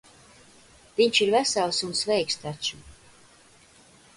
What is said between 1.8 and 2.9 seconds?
un sveiks taču.